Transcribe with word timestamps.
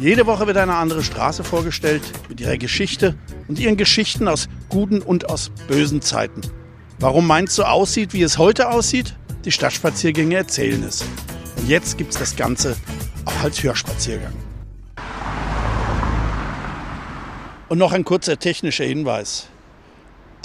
Jede 0.00 0.24
Woche 0.24 0.46
wird 0.46 0.56
eine 0.56 0.76
andere 0.76 1.02
Straße 1.02 1.44
vorgestellt 1.44 2.00
mit 2.30 2.40
ihrer 2.40 2.56
Geschichte 2.56 3.16
und 3.48 3.58
ihren 3.58 3.76
Geschichten 3.76 4.28
aus 4.28 4.48
guten 4.70 5.02
und 5.02 5.28
aus 5.28 5.50
bösen 5.68 6.00
Zeiten. 6.00 6.40
Warum 6.98 7.26
Mainz 7.26 7.54
so 7.54 7.64
aussieht, 7.64 8.14
wie 8.14 8.22
es 8.22 8.38
heute 8.38 8.70
aussieht? 8.70 9.14
Die 9.44 9.52
Stadtspaziergänge 9.52 10.36
erzählen 10.36 10.82
es. 10.84 11.04
Und 11.58 11.68
jetzt 11.68 11.98
gibt 11.98 12.12
es 12.12 12.18
das 12.18 12.34
Ganze 12.34 12.78
auch 13.26 13.44
als 13.44 13.62
Hörspaziergang. 13.62 14.32
Und 17.68 17.76
noch 17.76 17.92
ein 17.92 18.06
kurzer 18.06 18.38
technischer 18.38 18.84
Hinweis. 18.84 19.48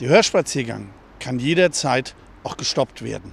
Der 0.02 0.10
Hörspaziergang 0.10 0.90
kann 1.22 1.40
jederzeit 1.40 2.14
auch 2.44 2.58
gestoppt 2.58 3.04
werden. 3.04 3.32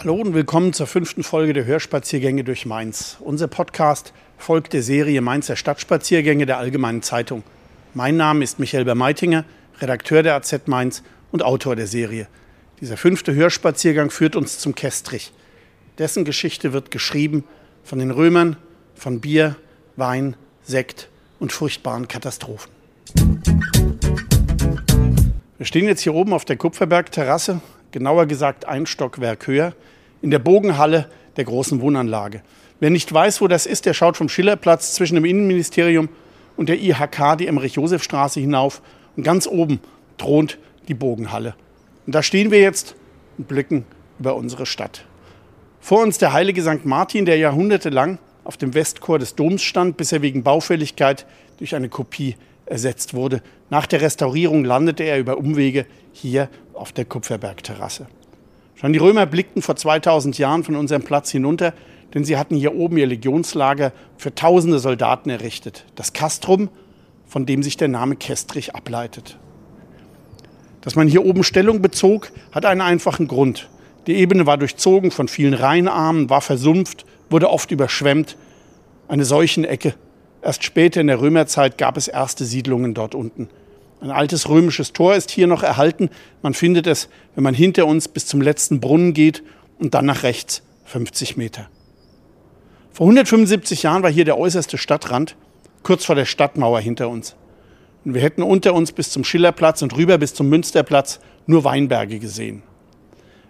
Hallo 0.00 0.14
und 0.14 0.32
willkommen 0.32 0.72
zur 0.72 0.86
fünften 0.86 1.24
Folge 1.24 1.52
der 1.52 1.64
Hörspaziergänge 1.64 2.44
durch 2.44 2.66
Mainz. 2.66 3.16
Unser 3.18 3.48
Podcast 3.48 4.12
folgt 4.36 4.72
der 4.72 4.84
Serie 4.84 5.20
Mainzer 5.20 5.56
Stadtspaziergänge 5.56 6.46
der 6.46 6.58
Allgemeinen 6.58 7.02
Zeitung. 7.02 7.42
Mein 7.94 8.16
Name 8.16 8.44
ist 8.44 8.60
Michael 8.60 8.84
Bermeitinger, 8.84 9.44
Redakteur 9.80 10.22
der 10.22 10.36
AZ 10.36 10.54
Mainz 10.66 11.02
und 11.32 11.42
Autor 11.42 11.74
der 11.74 11.88
Serie. 11.88 12.28
Dieser 12.80 12.96
fünfte 12.96 13.34
Hörspaziergang 13.34 14.10
führt 14.10 14.36
uns 14.36 14.60
zum 14.60 14.76
Kestrich. 14.76 15.32
Dessen 15.98 16.24
Geschichte 16.24 16.72
wird 16.72 16.92
geschrieben 16.92 17.42
von 17.82 17.98
den 17.98 18.12
Römern, 18.12 18.56
von 18.94 19.20
Bier, 19.20 19.56
Wein, 19.96 20.36
Sekt 20.62 21.08
und 21.40 21.50
furchtbaren 21.50 22.06
Katastrophen. 22.06 22.70
Wir 25.56 25.66
stehen 25.66 25.86
jetzt 25.86 26.02
hier 26.02 26.14
oben 26.14 26.34
auf 26.34 26.44
der 26.44 26.56
Kupferberg-Terrasse 26.56 27.60
genauer 27.92 28.26
gesagt 28.26 28.66
ein 28.66 28.86
Stockwerk 28.86 29.46
höher, 29.46 29.72
in 30.22 30.30
der 30.30 30.38
Bogenhalle 30.38 31.08
der 31.36 31.44
großen 31.44 31.80
Wohnanlage. 31.80 32.42
Wer 32.80 32.90
nicht 32.90 33.12
weiß, 33.12 33.40
wo 33.40 33.48
das 33.48 33.66
ist, 33.66 33.86
der 33.86 33.94
schaut 33.94 34.16
vom 34.16 34.28
Schillerplatz 34.28 34.94
zwischen 34.94 35.16
dem 35.16 35.24
Innenministerium 35.24 36.08
und 36.56 36.68
der 36.68 36.80
IHK 36.80 37.38
die 37.38 37.46
Emmerich-Josef-Straße 37.46 38.40
hinauf 38.40 38.82
und 39.16 39.22
ganz 39.22 39.46
oben 39.46 39.80
thront 40.16 40.58
die 40.88 40.94
Bogenhalle. 40.94 41.54
Und 42.06 42.14
da 42.14 42.22
stehen 42.22 42.50
wir 42.50 42.60
jetzt 42.60 42.94
und 43.36 43.48
blicken 43.48 43.84
über 44.18 44.34
unsere 44.36 44.66
Stadt. 44.66 45.04
Vor 45.80 46.02
uns 46.02 46.18
der 46.18 46.32
heilige 46.32 46.62
St. 46.62 46.84
Martin, 46.84 47.24
der 47.24 47.36
jahrhundertelang 47.36 48.18
auf 48.44 48.56
dem 48.56 48.74
Westchor 48.74 49.18
des 49.18 49.34
Doms 49.34 49.62
stand, 49.62 49.96
bis 49.96 50.12
er 50.12 50.22
wegen 50.22 50.42
Baufälligkeit 50.42 51.26
durch 51.58 51.74
eine 51.74 51.88
Kopie 51.88 52.36
ersetzt 52.66 53.14
wurde. 53.14 53.42
Nach 53.70 53.86
der 53.86 54.00
Restaurierung 54.00 54.64
landete 54.64 55.04
er 55.04 55.18
über 55.18 55.38
Umwege 55.38 55.86
hier 56.12 56.48
auf 56.74 56.92
der 56.92 57.04
Kupferbergterrasse. 57.04 58.06
Schon 58.80 58.92
die 58.92 58.98
Römer 58.98 59.26
blickten 59.26 59.62
vor 59.62 59.76
2000 59.76 60.38
Jahren 60.38 60.64
von 60.64 60.76
unserem 60.76 61.02
Platz 61.02 61.30
hinunter, 61.30 61.74
denn 62.14 62.24
sie 62.24 62.36
hatten 62.36 62.56
hier 62.56 62.74
oben 62.74 62.96
ihr 62.96 63.06
Legionslager 63.06 63.92
für 64.16 64.34
tausende 64.34 64.78
Soldaten 64.78 65.30
errichtet. 65.30 65.84
Das 65.94 66.12
Castrum, 66.12 66.68
von 67.26 67.44
dem 67.44 67.62
sich 67.62 67.76
der 67.76 67.88
Name 67.88 68.16
Kestrich 68.16 68.74
ableitet. 68.74 69.38
Dass 70.80 70.96
man 70.96 71.08
hier 71.08 71.24
oben 71.24 71.44
Stellung 71.44 71.82
bezog, 71.82 72.30
hat 72.52 72.64
einen 72.64 72.80
einfachen 72.80 73.28
Grund. 73.28 73.68
Die 74.06 74.14
Ebene 74.14 74.46
war 74.46 74.56
durchzogen 74.56 75.10
von 75.10 75.28
vielen 75.28 75.54
Rheinarmen, 75.54 76.30
war 76.30 76.40
versumpft, 76.40 77.04
wurde 77.28 77.50
oft 77.50 77.70
überschwemmt. 77.70 78.36
Eine 79.08 79.24
Seuchenecke 79.24 79.94
Erst 80.40 80.62
später 80.64 81.00
in 81.00 81.08
der 81.08 81.20
Römerzeit 81.20 81.78
gab 81.78 81.96
es 81.96 82.08
erste 82.08 82.44
Siedlungen 82.44 82.94
dort 82.94 83.14
unten. 83.14 83.48
Ein 84.00 84.10
altes 84.10 84.48
römisches 84.48 84.92
Tor 84.92 85.14
ist 85.16 85.30
hier 85.30 85.46
noch 85.46 85.62
erhalten. 85.62 86.10
Man 86.42 86.54
findet 86.54 86.86
es, 86.86 87.08
wenn 87.34 87.44
man 87.44 87.54
hinter 87.54 87.86
uns 87.86 88.06
bis 88.06 88.26
zum 88.26 88.40
letzten 88.40 88.80
Brunnen 88.80 89.12
geht 89.12 89.42
und 89.78 89.94
dann 89.94 90.06
nach 90.06 90.22
rechts 90.22 90.62
50 90.84 91.36
Meter. 91.36 91.68
Vor 92.92 93.06
175 93.06 93.82
Jahren 93.82 94.02
war 94.02 94.10
hier 94.10 94.24
der 94.24 94.38
äußerste 94.38 94.78
Stadtrand, 94.78 95.36
kurz 95.82 96.04
vor 96.04 96.14
der 96.14 96.24
Stadtmauer 96.24 96.80
hinter 96.80 97.08
uns. 97.08 97.34
Und 98.04 98.14
wir 98.14 98.22
hätten 98.22 98.42
unter 98.42 98.74
uns 98.74 98.92
bis 98.92 99.10
zum 99.10 99.24
Schillerplatz 99.24 99.82
und 99.82 99.96
rüber 99.96 100.18
bis 100.18 100.34
zum 100.34 100.48
Münsterplatz 100.48 101.20
nur 101.46 101.64
Weinberge 101.64 102.20
gesehen. 102.20 102.62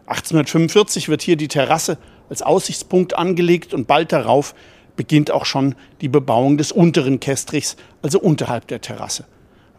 1845 0.07 1.11
wird 1.11 1.21
hier 1.21 1.37
die 1.37 1.49
Terrasse 1.49 1.99
als 2.31 2.41
Aussichtspunkt 2.41 3.17
angelegt 3.17 3.75
und 3.75 3.87
bald 3.87 4.13
darauf 4.13 4.55
beginnt 4.97 5.31
auch 5.31 5.45
schon 5.45 5.75
die 6.01 6.09
Bebauung 6.09 6.57
des 6.57 6.73
unteren 6.73 7.21
Kestrichs, 7.21 7.77
also 8.03 8.19
unterhalb 8.19 8.67
der 8.69 8.81
Terrasse. 8.81 9.27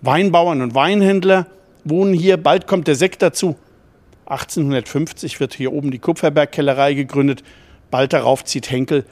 Weinbauern 0.02 0.62
und 0.62 0.76
Weinhändler 0.76 1.48
wohnen 1.84 2.14
hier, 2.14 2.38
bald 2.38 2.68
kommt 2.68 2.88
der 2.88 2.96
Sekt 2.96 3.22
dazu. 3.22 3.58
1850 4.26 5.40
wird 5.40 5.54
hier 5.54 5.74
oben 5.74 5.92
die 5.92 6.00
Kupferbergkellerei 6.00 6.94
gegründet, 6.94 7.44
bald 7.92 8.14
darauf 8.14 8.46
zieht 8.46 8.70
Henkel 8.70 9.06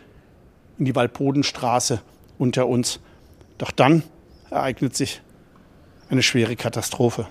in 0.78 0.86
die 0.86 0.96
Walpodenstraße 0.96 2.02
unter 2.38 2.68
uns. 2.68 3.00
Doch 3.58 3.72
dann 3.72 4.04
ereignet 4.50 4.96
sich 4.96 5.22
eine 6.10 6.24
schwere 6.24 6.56
Katastrophe. 6.56 7.28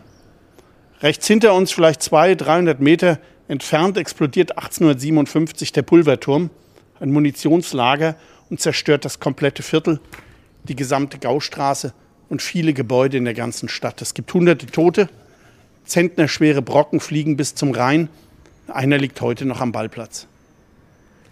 Rechts 1.00 1.26
hinter 1.26 1.54
uns, 1.54 1.72
vielleicht 1.72 2.02
200, 2.02 2.46
300 2.46 2.80
Meter 2.80 3.18
entfernt, 3.48 3.96
explodiert 3.96 4.52
1857 4.52 5.72
der 5.72 5.82
Pulverturm, 5.82 6.50
ein 6.98 7.12
Munitionslager 7.12 8.16
und 8.50 8.60
zerstört 8.60 9.04
das 9.04 9.20
komplette 9.20 9.62
Viertel, 9.62 10.00
die 10.64 10.76
gesamte 10.76 11.18
Gaustraße 11.18 11.92
und 12.28 12.42
viele 12.42 12.72
Gebäude 12.72 13.16
in 13.16 13.24
der 13.24 13.34
ganzen 13.34 13.68
Stadt. 13.68 14.02
Es 14.02 14.14
gibt 14.14 14.32
hunderte 14.32 14.66
Tote, 14.66 15.08
zentnerschwere 15.84 16.62
Brocken 16.62 17.00
fliegen 17.00 17.36
bis 17.36 17.54
zum 17.54 17.72
Rhein. 17.72 18.08
Einer 18.68 18.98
liegt 18.98 19.20
heute 19.20 19.44
noch 19.44 19.60
am 19.60 19.72
Ballplatz. 19.72 20.26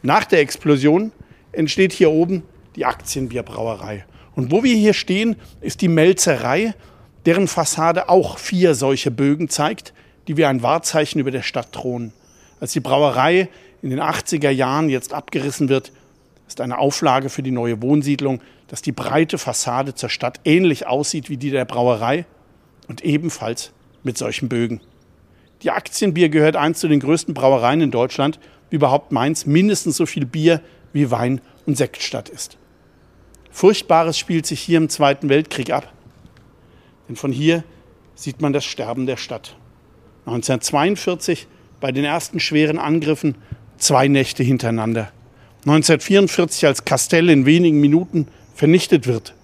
Nach 0.03 0.25
der 0.25 0.41
Explosion 0.41 1.12
entsteht 1.53 1.93
hier 1.93 2.10
oben 2.10 2.43
die 2.77 2.84
Aktienbierbrauerei. 2.84 4.04
Und 4.34 4.50
wo 4.50 4.62
wir 4.65 4.75
hier 4.75 4.94
stehen, 4.94 5.37
ist 5.60 5.81
die 5.81 5.88
Melzerei, 5.88 6.75
deren 7.25 7.49
Fassade 7.49 8.09
auch 8.09 8.38
vier 8.38 8.75
solche 8.75 9.10
Bögen 9.10 9.49
zeigt, 9.49 9.93
die 10.28 10.37
wie 10.37 10.44
ein 10.44 10.62
Wahrzeichen 10.62 11.21
über 11.21 11.31
der 11.31 11.43
Stadt 11.43 11.72
thronen. 11.72 12.12
Als 12.60 12.72
die 12.72 12.81
Brauerei 12.81 13.49
in 13.83 13.91
den 13.91 14.00
80er 14.00 14.50
Jahren 14.50 14.88
jetzt 14.88 15.12
abgerissen 15.12 15.69
wird, 15.69 15.93
ist 16.47 16.60
eine 16.60 16.78
Auflage 16.78 17.31
für 17.31 17.43
die 17.43 17.50
neue 17.50 17.81
Wohnsiedlung, 17.82 18.41
dass 18.69 18.82
die 18.82 18.93
breite 18.93 19.38
Fassade 19.38 19.94
zur 19.94 20.09
Stadt 20.09 20.41
ähnlich 20.44 20.87
aussieht 20.87 21.28
wie 21.28 21.37
die 21.37 21.50
der 21.50 21.65
Brauerei 21.65 22.27
und 22.88 23.05
ebenfalls 23.05 23.72
mit 24.03 24.19
solchen 24.19 24.49
Bögen. 24.49 24.81
Die 25.62 25.71
Aktienbier 25.71 26.28
gehört 26.28 26.56
eins 26.56 26.81
zu 26.81 26.88
den 26.88 27.00
größten 27.00 27.34
Brauereien 27.34 27.81
in 27.81 27.91
Deutschland, 27.91 28.38
wie 28.71 28.77
überhaupt 28.77 29.12
Mainz 29.12 29.47
mindestens 29.47 29.97
so 29.97 30.06
viel 30.06 30.27
Bier 30.27 30.60
wie 30.93 31.10
Wein 31.10 31.41
und 31.66 31.77
Sektstadt 31.77 32.28
ist. 32.28 32.59
Furchtbares 33.50 34.19
spielt 34.19 34.47
sich 34.47 34.60
hier 34.60 34.78
im 34.78 34.88
Zweiten 34.88 35.28
Weltkrieg 35.28 35.71
ab. 35.71 35.93
Denn 37.09 37.16
von 37.16 37.33
hier 37.33 37.65
sieht 38.15 38.41
man 38.41 38.53
das 38.53 38.65
Sterben 38.65 39.06
der 39.06 39.16
Stadt. 39.16 39.56
1942 40.27 41.47
bei 41.81 41.93
den 41.93 42.04
ersten 42.04 42.41
schweren 42.41 42.78
Angriffen 42.78 43.37
zwei 43.77 44.09
Nächte 44.09 44.42
hintereinander. 44.42 45.13
1944 45.66 46.66
als 46.66 46.84
Kastell 46.84 47.31
in 47.31 47.47
wenigen 47.47 47.81
Minuten 47.81 48.28
vernichtet 48.55 49.07
wird. 49.07 49.34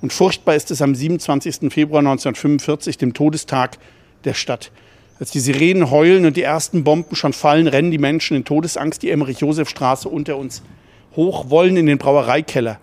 Und 0.00 0.12
furchtbar 0.12 0.56
ist 0.56 0.72
es 0.72 0.82
am 0.82 0.94
27. 0.94 1.72
Februar 1.72 2.00
1945, 2.00 2.98
dem 2.98 3.14
Todestag 3.14 3.78
der 4.24 4.34
Stadt. 4.34 4.72
Als 5.20 5.30
die 5.30 5.40
Sirenen 5.40 5.90
heulen 5.90 6.26
und 6.26 6.36
die 6.36 6.42
ersten 6.42 6.82
Bomben 6.84 7.14
schon 7.14 7.32
fallen, 7.32 7.68
rennen 7.68 7.92
die 7.92 7.98
Menschen 7.98 8.36
in 8.36 8.44
Todesangst 8.44 9.02
die 9.02 9.10
Emmerich-Josef-Straße 9.10 10.08
unter 10.08 10.36
uns 10.36 10.62
hoch, 11.14 11.50
wollen 11.50 11.76
in 11.76 11.86
den 11.86 11.98
Brauereikeller. 11.98 12.78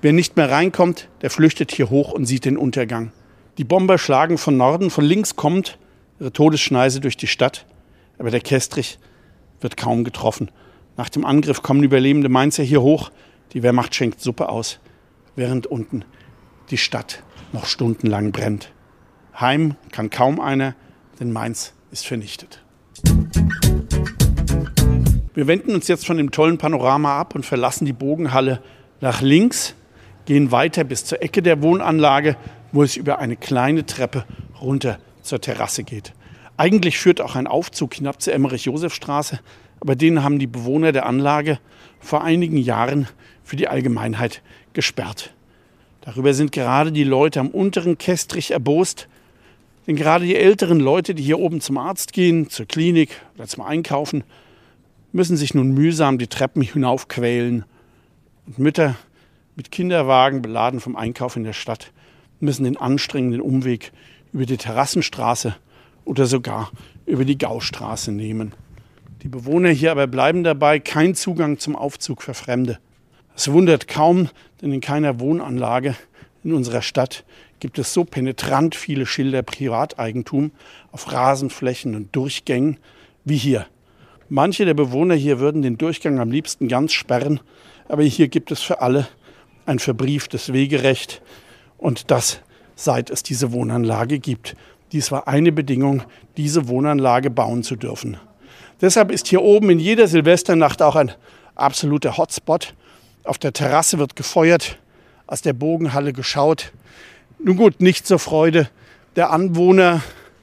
Wer 0.00 0.12
nicht 0.12 0.36
mehr 0.36 0.50
reinkommt, 0.50 1.08
der 1.20 1.30
flüchtet 1.30 1.72
hier 1.72 1.90
hoch 1.90 2.12
und 2.12 2.26
sieht 2.26 2.44
den 2.44 2.58
Untergang. 2.58 3.12
Die 3.56 3.64
Bomber 3.64 3.98
schlagen 3.98 4.36
von 4.36 4.56
Norden, 4.56 4.90
von 4.90 5.04
links 5.04 5.36
kommt 5.36 5.78
ihre 6.18 6.32
Todesschneise 6.32 7.00
durch 7.00 7.16
die 7.16 7.26
Stadt, 7.26 7.66
aber 8.18 8.30
der 8.30 8.40
Kestrich 8.40 8.98
wird 9.60 9.76
kaum 9.76 10.04
getroffen. 10.04 10.50
Nach 10.96 11.08
dem 11.08 11.24
Angriff 11.24 11.62
kommen 11.62 11.82
überlebende 11.82 12.28
Mainzer 12.28 12.62
hier 12.62 12.80
hoch. 12.80 13.10
Die 13.52 13.62
Wehrmacht 13.62 13.94
schenkt 13.94 14.20
Suppe 14.20 14.48
aus, 14.48 14.78
während 15.34 15.66
unten 15.66 16.04
die 16.70 16.78
Stadt 16.78 17.22
noch 17.52 17.66
stundenlang 17.66 18.30
brennt. 18.30 18.72
Heim 19.38 19.74
kann 19.90 20.10
kaum 20.10 20.40
einer, 20.40 20.74
denn 21.18 21.32
Mainz 21.32 21.74
ist 21.90 22.06
vernichtet. 22.06 22.62
Wir 25.34 25.48
wenden 25.48 25.74
uns 25.74 25.88
jetzt 25.88 26.06
von 26.06 26.16
dem 26.16 26.30
tollen 26.30 26.58
Panorama 26.58 27.18
ab 27.18 27.34
und 27.34 27.44
verlassen 27.44 27.86
die 27.86 27.92
Bogenhalle 27.92 28.62
Nach 29.00 29.20
links 29.20 29.74
gehen 30.26 30.52
weiter 30.52 30.84
bis 30.84 31.04
zur 31.04 31.22
Ecke 31.22 31.42
der 31.42 31.60
Wohnanlage, 31.60 32.36
wo 32.70 32.84
es 32.84 32.96
über 32.96 33.18
eine 33.18 33.36
kleine 33.36 33.84
Treppe 33.84 34.24
runter 34.60 34.98
zur 35.22 35.40
Terrasse 35.40 35.82
geht. 35.82 36.12
Eigentlich 36.56 36.98
führt 36.98 37.20
auch 37.20 37.34
ein 37.34 37.48
Aufzug 37.48 37.94
hinab 37.94 38.22
zur 38.22 38.32
Emmerich-Josef-Straße, 38.32 39.40
aber 39.84 39.96
den 39.96 40.24
haben 40.24 40.38
die 40.38 40.46
Bewohner 40.46 40.92
der 40.92 41.04
Anlage 41.04 41.58
vor 42.00 42.24
einigen 42.24 42.56
Jahren 42.56 43.06
für 43.44 43.56
die 43.56 43.68
Allgemeinheit 43.68 44.42
gesperrt. 44.72 45.34
Darüber 46.00 46.32
sind 46.32 46.52
gerade 46.52 46.90
die 46.90 47.04
Leute 47.04 47.38
am 47.38 47.48
unteren 47.48 47.98
Kestrich 47.98 48.50
erbost, 48.50 49.08
denn 49.86 49.96
gerade 49.96 50.24
die 50.24 50.36
älteren 50.36 50.80
Leute, 50.80 51.14
die 51.14 51.22
hier 51.22 51.38
oben 51.38 51.60
zum 51.60 51.76
Arzt 51.76 52.14
gehen, 52.14 52.48
zur 52.48 52.66
Klinik 52.66 53.20
oder 53.36 53.46
zum 53.46 53.62
Einkaufen, 53.62 54.24
müssen 55.12 55.36
sich 55.36 55.52
nun 55.52 55.72
mühsam 55.72 56.16
die 56.16 56.28
Treppen 56.28 56.62
hinaufquälen. 56.62 57.66
Und 58.46 58.58
Mütter 58.58 58.96
mit 59.54 59.70
Kinderwagen 59.70 60.40
beladen 60.40 60.80
vom 60.80 60.96
Einkauf 60.96 61.36
in 61.36 61.44
der 61.44 61.52
Stadt 61.52 61.92
müssen 62.40 62.64
den 62.64 62.78
anstrengenden 62.78 63.42
Umweg 63.42 63.92
über 64.32 64.46
die 64.46 64.56
Terrassenstraße 64.56 65.54
oder 66.06 66.24
sogar 66.24 66.70
über 67.04 67.26
die 67.26 67.38
Gaustraße 67.38 68.12
nehmen. 68.12 68.52
Die 69.24 69.30
Bewohner 69.30 69.70
hier 69.70 69.90
aber 69.90 70.06
bleiben 70.06 70.44
dabei, 70.44 70.78
kein 70.78 71.14
Zugang 71.14 71.58
zum 71.58 71.76
Aufzug 71.76 72.22
für 72.22 72.34
Fremde. 72.34 72.78
Es 73.34 73.50
wundert 73.50 73.88
kaum, 73.88 74.28
denn 74.60 74.70
in 74.70 74.82
keiner 74.82 75.18
Wohnanlage 75.18 75.96
in 76.44 76.52
unserer 76.52 76.82
Stadt 76.82 77.24
gibt 77.58 77.78
es 77.78 77.94
so 77.94 78.04
penetrant 78.04 78.74
viele 78.74 79.06
Schilder 79.06 79.42
Privateigentum 79.42 80.50
auf 80.92 81.10
Rasenflächen 81.10 81.94
und 81.94 82.14
Durchgängen 82.14 82.76
wie 83.24 83.38
hier. 83.38 83.64
Manche 84.28 84.66
der 84.66 84.74
Bewohner 84.74 85.14
hier 85.14 85.40
würden 85.40 85.62
den 85.62 85.78
Durchgang 85.78 86.20
am 86.20 86.30
liebsten 86.30 86.68
ganz 86.68 86.92
sperren, 86.92 87.40
aber 87.88 88.02
hier 88.02 88.28
gibt 88.28 88.50
es 88.50 88.60
für 88.60 88.82
alle 88.82 89.08
ein 89.64 89.78
verbrieftes 89.78 90.52
Wegerecht 90.52 91.22
und 91.78 92.10
das 92.10 92.42
seit 92.74 93.08
es 93.08 93.22
diese 93.22 93.52
Wohnanlage 93.52 94.18
gibt. 94.18 94.54
Dies 94.92 95.10
war 95.10 95.28
eine 95.28 95.50
Bedingung, 95.50 96.02
diese 96.36 96.68
Wohnanlage 96.68 97.30
bauen 97.30 97.62
zu 97.62 97.76
dürfen. 97.76 98.18
Deshalb 98.80 99.10
ist 99.10 99.28
hier 99.28 99.42
oben 99.42 99.70
in 99.70 99.78
jeder 99.78 100.08
Silvesternacht 100.08 100.82
auch 100.82 100.96
ein 100.96 101.12
absoluter 101.54 102.16
Hotspot. 102.16 102.74
Auf 103.24 103.38
der 103.38 103.52
Terrasse 103.52 103.98
wird 103.98 104.16
gefeuert, 104.16 104.78
aus 105.26 105.40
der 105.40 105.52
Bogenhalle 105.52 106.12
geschaut. 106.12 106.72
Nun 107.38 107.56
gut, 107.56 107.80
nicht 107.80 108.06
zur 108.06 108.18
Freude 108.18 108.68
der 109.16 109.30
Anwohner, 109.30 110.02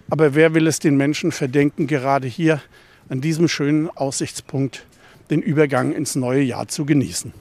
aber 0.10 0.34
wer 0.34 0.54
will 0.54 0.68
es 0.68 0.80
den 0.80 0.96
Menschen 0.96 1.32
verdenken, 1.32 1.88
gerade 1.88 2.28
hier 2.28 2.62
an 3.10 3.22
diesem 3.22 3.48
schönen 3.48 3.90
Aussichtspunkt 3.90 4.86
den 5.30 5.42
Übergang 5.42 5.94
ins 5.94 6.16
neue 6.16 6.42
Jahr 6.42 6.68
zu 6.68 6.86
genießen. 6.86 7.34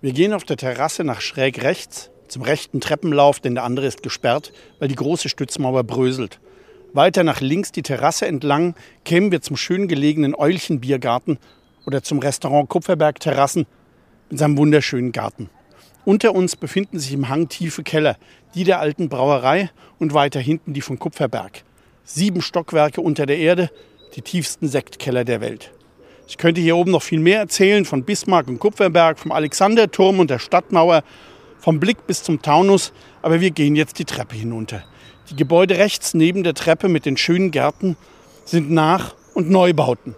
Wir 0.00 0.12
gehen 0.12 0.32
auf 0.32 0.44
der 0.44 0.56
Terrasse 0.56 1.02
nach 1.04 1.20
schräg 1.20 1.62
rechts 1.62 2.10
zum 2.28 2.42
rechten 2.42 2.80
Treppenlauf, 2.80 3.40
denn 3.40 3.54
der 3.54 3.64
andere 3.64 3.86
ist 3.86 4.02
gesperrt, 4.02 4.52
weil 4.78 4.88
die 4.88 4.94
große 4.94 5.28
Stützmauer 5.28 5.82
bröselt. 5.84 6.38
Weiter 6.94 7.22
nach 7.22 7.40
links 7.40 7.70
die 7.70 7.82
Terrasse 7.82 8.26
entlang 8.26 8.74
kämen 9.04 9.30
wir 9.30 9.42
zum 9.42 9.56
schön 9.56 9.88
gelegenen 9.88 10.34
Eulchenbiergarten 10.34 11.38
oder 11.84 12.02
zum 12.02 12.18
Restaurant 12.18 12.68
Kupferberg 12.68 13.20
Terrassen 13.20 13.66
mit 14.30 14.38
seinem 14.38 14.56
wunderschönen 14.56 15.12
Garten. 15.12 15.50
Unter 16.06 16.34
uns 16.34 16.56
befinden 16.56 16.98
sich 16.98 17.12
im 17.12 17.28
Hang 17.28 17.48
tiefe 17.48 17.82
Keller, 17.82 18.16
die 18.54 18.64
der 18.64 18.80
alten 18.80 19.10
Brauerei 19.10 19.70
und 19.98 20.14
weiter 20.14 20.40
hinten 20.40 20.72
die 20.72 20.80
von 20.80 20.98
Kupferberg. 20.98 21.62
Sieben 22.04 22.40
Stockwerke 22.40 23.02
unter 23.02 23.26
der 23.26 23.36
Erde, 23.36 23.70
die 24.16 24.22
tiefsten 24.22 24.66
Sektkeller 24.68 25.24
der 25.24 25.42
Welt. 25.42 25.70
Ich 26.26 26.38
könnte 26.38 26.62
hier 26.62 26.76
oben 26.76 26.90
noch 26.90 27.02
viel 27.02 27.20
mehr 27.20 27.40
erzählen 27.40 27.84
von 27.84 28.04
Bismarck 28.04 28.48
und 28.48 28.60
Kupferberg, 28.60 29.18
vom 29.18 29.32
Alexanderturm 29.32 30.20
und 30.20 30.30
der 30.30 30.38
Stadtmauer, 30.38 31.02
vom 31.58 31.80
Blick 31.80 32.06
bis 32.06 32.22
zum 32.22 32.40
Taunus, 32.40 32.94
aber 33.20 33.42
wir 33.42 33.50
gehen 33.50 33.76
jetzt 33.76 33.98
die 33.98 34.06
Treppe 34.06 34.36
hinunter. 34.36 34.84
Die 35.30 35.36
Gebäude 35.36 35.76
rechts 35.76 36.14
neben 36.14 36.42
der 36.42 36.54
Treppe 36.54 36.88
mit 36.88 37.04
den 37.04 37.18
schönen 37.18 37.50
Gärten 37.50 37.96
sind 38.46 38.70
Nach- 38.70 39.14
und 39.34 39.50
Neubauten. 39.50 40.14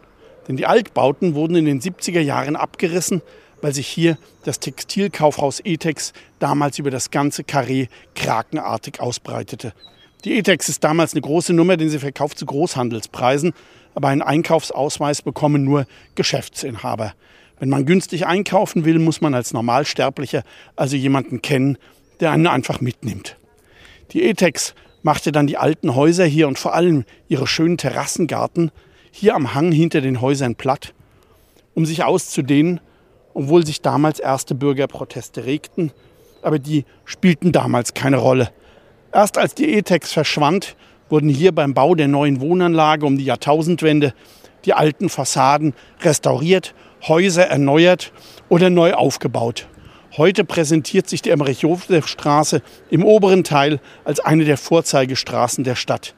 Denn 0.46 0.56
die 0.56 0.66
Altbauten 0.66 1.34
wurden 1.34 1.56
in 1.56 1.64
den 1.64 1.80
70er 1.80 2.20
Jahren 2.20 2.54
abgerissen, 2.54 3.20
weil 3.60 3.74
sich 3.74 3.88
hier 3.88 4.18
das 4.44 4.60
Textilkaufhaus 4.60 5.60
Etex 5.64 6.12
damals 6.38 6.78
über 6.78 6.90
das 6.90 7.10
ganze 7.10 7.42
Karree 7.42 7.88
krakenartig 8.14 9.00
ausbreitete. 9.00 9.72
Die 10.24 10.38
Etex 10.38 10.68
ist 10.68 10.84
damals 10.84 11.12
eine 11.12 11.22
große 11.22 11.52
Nummer, 11.54 11.76
denn 11.76 11.90
sie 11.90 11.98
verkauft 11.98 12.38
zu 12.38 12.46
Großhandelspreisen, 12.46 13.52
aber 13.94 14.08
einen 14.08 14.22
Einkaufsausweis 14.22 15.22
bekommen 15.22 15.64
nur 15.64 15.86
Geschäftsinhaber. 16.14 17.14
Wenn 17.58 17.68
man 17.68 17.84
günstig 17.84 18.26
einkaufen 18.26 18.84
will, 18.84 19.00
muss 19.00 19.20
man 19.20 19.34
als 19.34 19.52
Normalsterblicher 19.52 20.44
also 20.76 20.96
jemanden 20.96 21.42
kennen, 21.42 21.78
der 22.20 22.30
einen 22.30 22.46
einfach 22.46 22.80
mitnimmt. 22.80 23.36
Die 24.12 24.22
Etex 24.22 24.74
machte 25.02 25.32
dann 25.32 25.46
die 25.46 25.56
alten 25.56 25.94
Häuser 25.94 26.24
hier 26.24 26.48
und 26.48 26.58
vor 26.58 26.74
allem 26.74 27.04
ihre 27.28 27.46
schönen 27.46 27.78
Terrassengarten 27.78 28.70
hier 29.10 29.34
am 29.34 29.54
Hang 29.54 29.72
hinter 29.72 30.00
den 30.00 30.20
Häusern 30.20 30.54
platt, 30.54 30.94
um 31.74 31.86
sich 31.86 32.04
auszudehnen, 32.04 32.80
obwohl 33.34 33.64
sich 33.64 33.80
damals 33.80 34.20
erste 34.20 34.54
Bürgerproteste 34.54 35.44
regten, 35.44 35.92
aber 36.42 36.58
die 36.58 36.84
spielten 37.04 37.52
damals 37.52 37.94
keine 37.94 38.18
Rolle. 38.18 38.50
Erst 39.12 39.38
als 39.38 39.54
die 39.54 39.72
Etex 39.74 40.12
verschwand, 40.12 40.76
wurden 41.08 41.28
hier 41.28 41.52
beim 41.52 41.74
Bau 41.74 41.94
der 41.94 42.08
neuen 42.08 42.40
Wohnanlage 42.40 43.04
um 43.04 43.18
die 43.18 43.24
Jahrtausendwende 43.24 44.14
die 44.64 44.74
alten 44.74 45.08
Fassaden 45.08 45.74
restauriert 46.02 46.74
Häuser 47.08 47.46
erneuert 47.46 48.12
oder 48.48 48.68
neu 48.68 48.92
aufgebaut. 48.92 49.68
Heute 50.16 50.44
präsentiert 50.44 51.08
sich 51.08 51.22
die 51.22 51.30
Emmerich-Josef-Straße 51.30 52.62
im 52.90 53.04
oberen 53.04 53.44
Teil 53.44 53.78
als 54.04 54.18
eine 54.18 54.44
der 54.44 54.56
Vorzeigestraßen 54.56 55.62
der 55.62 55.76
Stadt. 55.76 56.14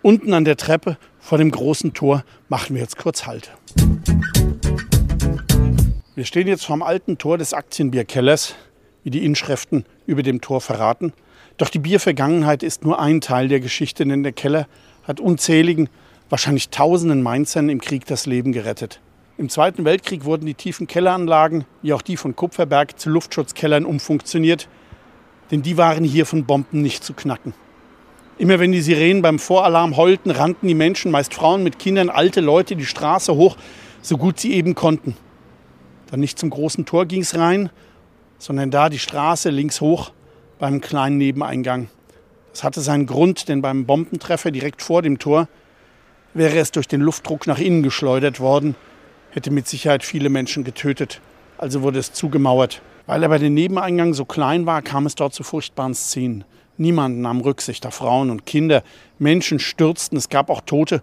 Unten 0.00 0.32
an 0.32 0.44
der 0.44 0.56
Treppe 0.56 0.96
vor 1.18 1.38
dem 1.38 1.50
großen 1.50 1.92
Tor 1.92 2.24
machen 2.48 2.76
wir 2.76 2.82
jetzt 2.82 2.96
kurz 2.96 3.26
Halt. 3.26 3.50
Wir 6.14 6.24
stehen 6.24 6.46
jetzt 6.46 6.64
vorm 6.64 6.82
alten 6.82 7.18
Tor 7.18 7.36
des 7.36 7.52
Aktienbierkellers, 7.52 8.54
wie 9.02 9.10
die 9.10 9.24
Inschriften 9.24 9.84
über 10.06 10.22
dem 10.22 10.40
Tor 10.40 10.60
verraten. 10.60 11.12
Doch 11.56 11.68
die 11.68 11.80
Biervergangenheit 11.80 12.62
ist 12.62 12.84
nur 12.84 13.00
ein 13.00 13.20
Teil 13.20 13.48
der 13.48 13.58
Geschichte, 13.58 14.06
denn 14.06 14.22
der 14.22 14.32
Keller 14.32 14.68
hat 15.02 15.18
unzähligen, 15.18 15.88
wahrscheinlich 16.30 16.68
tausenden 16.68 17.24
Mainzern 17.24 17.70
im 17.70 17.80
Krieg 17.80 18.06
das 18.06 18.26
Leben 18.26 18.52
gerettet. 18.52 19.00
Im 19.38 19.50
Zweiten 19.50 19.84
Weltkrieg 19.84 20.24
wurden 20.24 20.46
die 20.46 20.54
tiefen 20.54 20.86
Kelleranlagen, 20.86 21.66
wie 21.82 21.92
auch 21.92 22.00
die 22.00 22.16
von 22.16 22.34
Kupferberg, 22.34 22.98
zu 22.98 23.10
Luftschutzkellern 23.10 23.84
umfunktioniert, 23.84 24.66
denn 25.50 25.60
die 25.60 25.76
waren 25.76 26.04
hier 26.04 26.24
von 26.24 26.46
Bomben 26.46 26.80
nicht 26.80 27.04
zu 27.04 27.12
knacken. 27.12 27.52
Immer 28.38 28.58
wenn 28.60 28.72
die 28.72 28.80
Sirenen 28.80 29.20
beim 29.20 29.38
Voralarm 29.38 29.98
heulten, 29.98 30.30
rannten 30.30 30.66
die 30.66 30.74
Menschen, 30.74 31.10
meist 31.10 31.34
Frauen 31.34 31.62
mit 31.62 31.78
Kindern, 31.78 32.08
alte 32.08 32.40
Leute, 32.40 32.76
die 32.76 32.86
Straße 32.86 33.34
hoch, 33.34 33.58
so 34.00 34.16
gut 34.16 34.40
sie 34.40 34.54
eben 34.54 34.74
konnten. 34.74 35.14
Dann 36.10 36.20
nicht 36.20 36.38
zum 36.38 36.48
großen 36.48 36.86
Tor 36.86 37.04
ging 37.04 37.20
es 37.20 37.36
rein, 37.36 37.68
sondern 38.38 38.70
da 38.70 38.88
die 38.88 38.98
Straße 38.98 39.50
links 39.50 39.82
hoch 39.82 40.12
beim 40.58 40.80
kleinen 40.80 41.18
Nebeneingang. 41.18 41.88
Das 42.52 42.64
hatte 42.64 42.80
seinen 42.80 43.04
Grund, 43.04 43.50
denn 43.50 43.60
beim 43.60 43.84
Bombentreffer 43.84 44.50
direkt 44.50 44.80
vor 44.80 45.02
dem 45.02 45.18
Tor 45.18 45.46
wäre 46.32 46.56
es 46.58 46.70
durch 46.70 46.88
den 46.88 47.02
Luftdruck 47.02 47.46
nach 47.46 47.58
innen 47.58 47.82
geschleudert 47.82 48.40
worden 48.40 48.76
hätte 49.36 49.50
mit 49.50 49.68
Sicherheit 49.68 50.02
viele 50.02 50.30
Menschen 50.30 50.64
getötet. 50.64 51.20
Also 51.58 51.82
wurde 51.82 51.98
es 51.98 52.12
zugemauert. 52.12 52.80
Weil 53.06 53.22
aber 53.22 53.38
der 53.38 53.50
Nebeneingang 53.50 54.14
so 54.14 54.24
klein 54.24 54.66
war, 54.66 54.80
kam 54.82 55.06
es 55.06 55.14
dort 55.14 55.34
zu 55.34 55.42
furchtbaren 55.44 55.94
Szenen. 55.94 56.44
Niemand 56.78 57.18
nahm 57.18 57.42
Rücksicht 57.42 57.86
auf 57.86 57.94
Frauen 57.94 58.30
und 58.30 58.46
Kinder. 58.46 58.82
Menschen 59.18 59.58
stürzten, 59.58 60.16
es 60.16 60.30
gab 60.30 60.48
auch 60.50 60.62
Tote. 60.62 61.02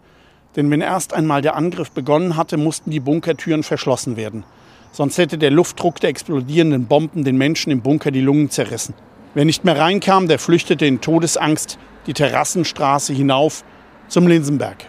Denn 0.56 0.70
wenn 0.72 0.82
erst 0.82 1.14
einmal 1.14 1.42
der 1.44 1.56
Angriff 1.56 1.92
begonnen 1.92 2.36
hatte, 2.36 2.58
mussten 2.58 2.90
die 2.90 3.00
Bunkertüren 3.00 3.64
verschlossen 3.64 4.18
werden. 4.18 4.44
Sonst 4.92 5.18
hätte 5.20 5.38
der 5.38 5.52
Luftdruck 5.52 6.00
der 6.00 6.10
explodierenden 6.10 6.86
Bomben 6.86 7.24
den 7.24 7.38
Menschen 7.38 7.72
im 7.72 7.82
Bunker 7.82 8.12
die 8.12 8.22
Lungen 8.22 8.50
zerrissen. 8.50 8.96
Wer 9.36 9.46
nicht 9.46 9.64
mehr 9.64 9.78
reinkam, 9.78 10.28
der 10.28 10.40
flüchtete 10.40 10.86
in 10.86 11.02
Todesangst 11.02 11.78
die 12.08 12.14
Terrassenstraße 12.14 13.14
hinauf 13.14 13.64
zum 14.08 14.28
Linsenberg. 14.28 14.86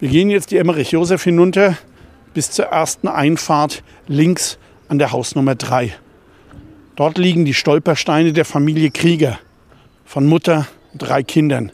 Wir 0.00 0.08
gehen 0.08 0.30
jetzt 0.30 0.50
die 0.50 0.56
Emmerich-Josef 0.56 1.22
hinunter 1.24 1.76
bis 2.32 2.50
zur 2.50 2.64
ersten 2.64 3.06
Einfahrt 3.06 3.82
links 4.06 4.56
an 4.88 4.98
der 4.98 5.12
Hausnummer 5.12 5.54
3. 5.54 5.92
Dort 6.96 7.18
liegen 7.18 7.44
die 7.44 7.52
Stolpersteine 7.52 8.32
der 8.32 8.46
Familie 8.46 8.90
Krieger 8.90 9.38
von 10.06 10.24
Mutter 10.24 10.66
und 10.94 11.02
drei 11.02 11.22
Kindern. 11.22 11.70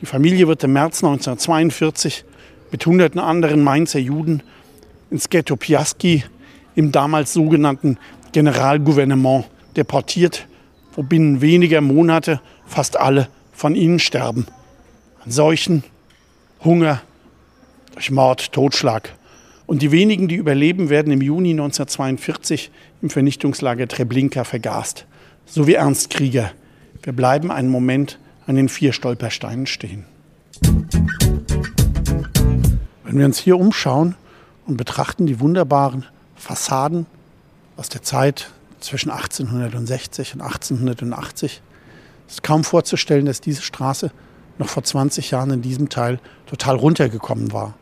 Die 0.00 0.06
Familie 0.06 0.48
wird 0.48 0.64
im 0.64 0.72
März 0.72 1.04
1942 1.04 2.24
mit 2.70 2.86
hunderten 2.86 3.20
anderen 3.20 3.62
Mainzer 3.62 4.00
Juden 4.00 4.42
ins 5.10 5.28
Ghetto 5.28 5.56
Piaski 5.56 6.24
im 6.74 6.92
damals 6.92 7.34
sogenannten 7.34 7.98
Generalgouvernement 8.32 9.44
deportiert, 9.76 10.46
wo 10.94 11.02
binnen 11.02 11.42
weniger 11.42 11.82
Monate 11.82 12.40
fast 12.64 12.96
alle 12.96 13.28
von 13.52 13.74
ihnen 13.74 13.98
sterben. 13.98 14.46
An 15.22 15.30
Seuchen, 15.30 15.84
Hunger, 16.64 17.02
durch 17.94 18.10
Mord, 18.10 18.52
Totschlag 18.52 19.14
Und 19.66 19.80
die 19.80 19.92
wenigen, 19.92 20.28
die 20.28 20.34
überleben, 20.34 20.90
werden 20.90 21.12
im 21.12 21.22
Juni 21.22 21.50
1942 21.50 22.70
im 23.00 23.10
Vernichtungslager 23.10 23.88
Treblinka 23.88 24.44
vergast. 24.44 25.06
So 25.46 25.66
wie 25.66 25.74
Ernst 25.74 26.10
Krieger. 26.10 26.52
Wir 27.02 27.12
bleiben 27.12 27.50
einen 27.50 27.68
Moment 27.68 28.18
an 28.46 28.56
den 28.56 28.68
vier 28.68 28.92
Stolpersteinen 28.92 29.66
stehen. 29.66 30.04
Wenn 33.04 33.18
wir 33.18 33.24
uns 33.24 33.38
hier 33.38 33.58
umschauen 33.58 34.16
und 34.66 34.76
betrachten 34.76 35.26
die 35.26 35.40
wunderbaren 35.40 36.04
Fassaden 36.34 37.06
aus 37.76 37.88
der 37.88 38.02
Zeit 38.02 38.50
zwischen 38.80 39.10
1860 39.10 40.34
und 40.34 40.40
1880, 40.40 41.62
ist 42.28 42.42
kaum 42.42 42.64
vorzustellen, 42.64 43.26
dass 43.26 43.40
diese 43.40 43.62
Straße 43.62 44.10
noch 44.58 44.68
vor 44.68 44.82
20 44.82 45.30
Jahren 45.30 45.50
in 45.50 45.62
diesem 45.62 45.88
Teil 45.88 46.18
total 46.46 46.76
runtergekommen 46.76 47.52
war. 47.52 47.74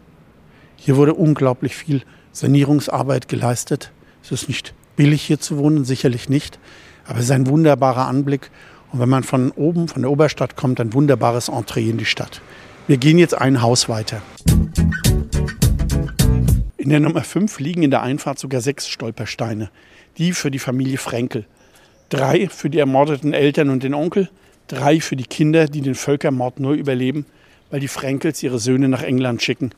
Hier 0.84 0.96
wurde 0.96 1.14
unglaublich 1.14 1.76
viel 1.76 2.02
Sanierungsarbeit 2.32 3.28
geleistet. 3.28 3.92
Es 4.20 4.32
ist 4.32 4.48
nicht 4.48 4.74
billig 4.96 5.22
hier 5.22 5.38
zu 5.38 5.56
wohnen, 5.56 5.84
sicherlich 5.84 6.28
nicht, 6.28 6.58
aber 7.06 7.20
es 7.20 7.26
ist 7.26 7.30
ein 7.30 7.46
wunderbarer 7.46 8.08
Anblick. 8.08 8.50
Und 8.90 8.98
wenn 8.98 9.08
man 9.08 9.22
von 9.22 9.52
oben, 9.52 9.86
von 9.86 10.02
der 10.02 10.10
Oberstadt 10.10 10.56
kommt, 10.56 10.80
ein 10.80 10.92
wunderbares 10.92 11.48
Entree 11.48 11.88
in 11.88 11.98
die 11.98 12.04
Stadt. 12.04 12.42
Wir 12.88 12.96
gehen 12.96 13.16
jetzt 13.16 13.40
ein 13.40 13.62
Haus 13.62 13.88
weiter. 13.88 14.22
In 16.76 16.88
der 16.88 16.98
Nummer 16.98 17.22
5 17.22 17.60
liegen 17.60 17.84
in 17.84 17.92
der 17.92 18.02
Einfahrt 18.02 18.40
sogar 18.40 18.60
sechs 18.60 18.88
Stolpersteine. 18.88 19.70
Die 20.18 20.32
für 20.32 20.50
die 20.50 20.58
Familie 20.58 20.98
Frenkel. 20.98 21.46
Drei 22.08 22.48
für 22.48 22.70
die 22.70 22.80
ermordeten 22.80 23.32
Eltern 23.32 23.70
und 23.70 23.84
den 23.84 23.94
Onkel. 23.94 24.30
Drei 24.66 25.00
für 25.00 25.14
die 25.14 25.26
Kinder, 25.26 25.66
die 25.66 25.80
den 25.80 25.94
Völkermord 25.94 26.58
nur 26.58 26.72
überleben, 26.72 27.24
weil 27.70 27.78
die 27.78 27.86
Frenkels 27.86 28.42
ihre 28.42 28.58
Söhne 28.58 28.88
nach 28.88 29.04
England 29.04 29.42
schicken. 29.42 29.70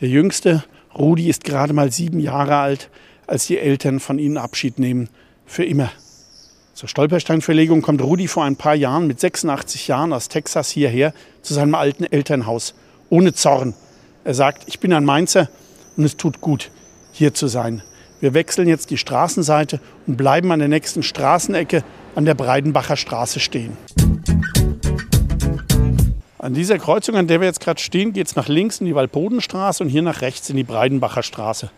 Der 0.00 0.08
jüngste, 0.08 0.64
Rudi, 0.96 1.28
ist 1.28 1.44
gerade 1.44 1.72
mal 1.72 1.92
sieben 1.92 2.20
Jahre 2.20 2.56
alt, 2.56 2.90
als 3.26 3.46
die 3.46 3.58
Eltern 3.58 4.00
von 4.00 4.18
ihnen 4.18 4.36
Abschied 4.36 4.78
nehmen. 4.78 5.08
Für 5.46 5.64
immer. 5.64 5.90
Zur 6.74 6.88
Stolpersteinverlegung 6.88 7.82
kommt 7.82 8.02
Rudi 8.02 8.28
vor 8.28 8.44
ein 8.44 8.56
paar 8.56 8.74
Jahren 8.74 9.06
mit 9.06 9.20
86 9.20 9.88
Jahren 9.88 10.12
aus 10.12 10.28
Texas 10.28 10.70
hierher 10.70 11.12
zu 11.42 11.54
seinem 11.54 11.74
alten 11.74 12.04
Elternhaus. 12.04 12.74
Ohne 13.10 13.34
Zorn. 13.34 13.74
Er 14.24 14.34
sagt, 14.34 14.64
ich 14.66 14.80
bin 14.80 14.92
ein 14.92 15.04
Mainzer 15.04 15.48
und 15.96 16.04
es 16.04 16.16
tut 16.16 16.40
gut, 16.40 16.70
hier 17.12 17.34
zu 17.34 17.46
sein. 17.46 17.82
Wir 18.20 18.34
wechseln 18.34 18.68
jetzt 18.68 18.90
die 18.90 18.98
Straßenseite 18.98 19.80
und 20.06 20.16
bleiben 20.16 20.52
an 20.52 20.60
der 20.60 20.68
nächsten 20.68 21.02
Straßenecke 21.02 21.84
an 22.14 22.24
der 22.24 22.34
Breidenbacher 22.34 22.96
Straße 22.96 23.40
stehen. 23.40 23.76
An 26.42 26.54
dieser 26.54 26.76
Kreuzung, 26.80 27.14
an 27.14 27.28
der 27.28 27.38
wir 27.38 27.46
jetzt 27.46 27.60
gerade 27.60 27.80
stehen, 27.80 28.12
geht 28.12 28.26
es 28.26 28.34
nach 28.34 28.48
links 28.48 28.80
in 28.80 28.86
die 28.86 28.96
Walpodenstraße 28.96 29.84
und 29.84 29.88
hier 29.88 30.02
nach 30.02 30.22
rechts 30.22 30.50
in 30.50 30.56
die 30.56 30.64
Breidenbacher 30.64 31.22
Straße. 31.22 31.70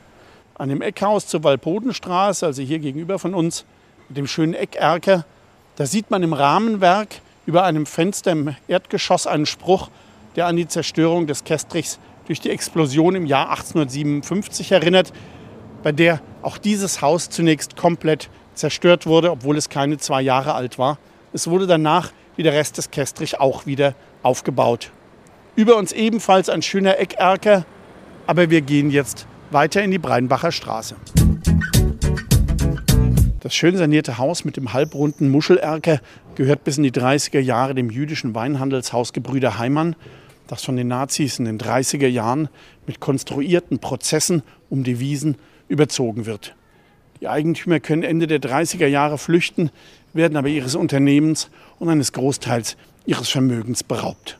An 0.54 0.70
dem 0.70 0.80
Eckhaus 0.80 1.26
zur 1.26 1.44
Walpodenstraße, 1.44 2.46
also 2.46 2.62
hier 2.62 2.78
gegenüber 2.78 3.18
von 3.18 3.34
uns, 3.34 3.66
mit 4.08 4.16
dem 4.16 4.26
schönen 4.26 4.54
Eckerker, 4.54 5.26
da 5.76 5.84
sieht 5.84 6.10
man 6.10 6.22
im 6.22 6.32
Rahmenwerk 6.32 7.08
über 7.44 7.64
einem 7.64 7.84
Fenster 7.84 8.32
im 8.32 8.56
Erdgeschoss 8.66 9.26
einen 9.26 9.44
Spruch, 9.44 9.90
der 10.34 10.46
an 10.46 10.56
die 10.56 10.66
Zerstörung 10.66 11.26
des 11.26 11.44
Kestrichs 11.44 11.98
durch 12.26 12.40
die 12.40 12.48
Explosion 12.48 13.16
im 13.16 13.26
Jahr 13.26 13.50
1857 13.50 14.72
erinnert, 14.72 15.12
bei 15.82 15.92
der 15.92 16.22
auch 16.40 16.56
dieses 16.56 17.02
Haus 17.02 17.28
zunächst 17.28 17.76
komplett 17.76 18.30
zerstört 18.54 19.04
wurde, 19.04 19.30
obwohl 19.30 19.58
es 19.58 19.68
keine 19.68 19.98
zwei 19.98 20.22
Jahre 20.22 20.54
alt 20.54 20.78
war. 20.78 20.96
Es 21.34 21.48
wurde 21.48 21.66
danach, 21.66 22.12
wie 22.36 22.42
der 22.42 22.54
Rest 22.54 22.78
des 22.78 22.90
Kestrich, 22.90 23.38
auch 23.38 23.66
wieder 23.66 23.94
aufgebaut. 24.24 24.90
Über 25.56 25.76
uns 25.76 25.92
ebenfalls 25.92 26.48
ein 26.48 26.62
schöner 26.62 26.98
Eckerker, 26.98 27.64
aber 28.26 28.50
wir 28.50 28.60
gehen 28.60 28.90
jetzt 28.90 29.26
weiter 29.50 29.82
in 29.82 29.90
die 29.90 29.98
Breinbacher 29.98 30.50
Straße. 30.50 30.96
Das 33.40 33.54
schön 33.54 33.76
sanierte 33.76 34.16
Haus 34.16 34.44
mit 34.44 34.56
dem 34.56 34.72
halbrunden 34.72 35.28
Muschelerker 35.28 36.00
gehört 36.34 36.64
bis 36.64 36.78
in 36.78 36.82
die 36.82 36.92
30er 36.92 37.40
Jahre 37.40 37.74
dem 37.74 37.90
jüdischen 37.90 38.34
Weinhandelshaus 38.34 39.12
Gebrüder 39.12 39.58
Heimann, 39.58 39.96
das 40.46 40.64
von 40.64 40.76
den 40.76 40.88
Nazis 40.88 41.38
in 41.38 41.44
den 41.44 41.58
30er 41.58 42.06
Jahren 42.06 42.48
mit 42.86 43.00
konstruierten 43.00 43.78
Prozessen 43.78 44.42
um 44.70 44.82
die 44.82 44.98
Wiesen 44.98 45.36
überzogen 45.68 46.26
wird. 46.26 46.54
Die 47.20 47.28
Eigentümer 47.28 47.80
können 47.80 48.02
Ende 48.02 48.26
der 48.26 48.40
30er 48.40 48.86
Jahre 48.86 49.18
flüchten, 49.18 49.70
werden 50.14 50.36
aber 50.36 50.48
ihres 50.48 50.74
Unternehmens 50.74 51.50
und 51.78 51.88
eines 51.88 52.12
Großteils 52.12 52.76
ihres 53.06 53.28
Vermögens 53.28 53.82
beraubt. 53.82 54.38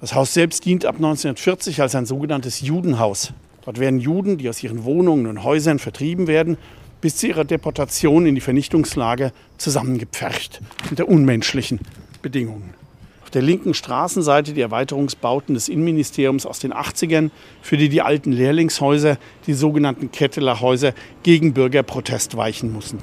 Das 0.00 0.14
Haus 0.14 0.34
selbst 0.34 0.64
dient 0.64 0.84
ab 0.84 0.96
1940 0.96 1.80
als 1.80 1.94
ein 1.94 2.06
sogenanntes 2.06 2.60
Judenhaus. 2.60 3.32
Dort 3.64 3.80
werden 3.80 3.98
Juden, 3.98 4.38
die 4.38 4.48
aus 4.48 4.62
ihren 4.62 4.84
Wohnungen 4.84 5.26
und 5.26 5.42
Häusern 5.42 5.78
vertrieben 5.78 6.26
werden, 6.26 6.58
bis 7.00 7.16
zu 7.16 7.28
ihrer 7.28 7.44
Deportation 7.44 8.26
in 8.26 8.34
die 8.34 8.40
Vernichtungslager 8.40 9.32
zusammengepfercht 9.58 10.60
unter 10.90 11.08
unmenschlichen 11.08 11.80
Bedingungen. 12.22 12.74
Auf 13.22 13.30
der 13.30 13.42
linken 13.42 13.74
Straßenseite 13.74 14.52
die 14.52 14.60
Erweiterungsbauten 14.60 15.54
des 15.54 15.68
Innenministeriums 15.68 16.46
aus 16.46 16.60
den 16.60 16.72
80ern, 16.72 17.30
für 17.60 17.76
die 17.76 17.88
die 17.88 18.02
alten 18.02 18.32
Lehrlingshäuser, 18.32 19.18
die 19.46 19.54
sogenannten 19.54 20.12
Ketteler 20.12 20.60
Häuser, 20.60 20.92
gegen 21.22 21.52
Bürgerprotest 21.52 22.36
weichen 22.36 22.72
mussten. 22.72 23.02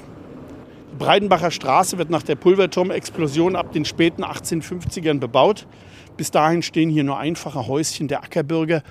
Breidenbacher 0.94 1.50
Straße 1.50 1.98
wird 1.98 2.10
nach 2.10 2.22
der 2.22 2.36
Pulverturmexplosion 2.36 3.56
ab 3.56 3.72
den 3.72 3.84
späten 3.84 4.24
1850ern 4.24 5.18
bebaut. 5.18 5.66
Bis 6.16 6.30
dahin 6.30 6.62
stehen 6.62 6.88
hier 6.88 7.04
nur 7.04 7.18
einfache 7.18 7.66
Häuschen 7.66 8.08
der 8.08 8.22
Ackerbürger, 8.22 8.82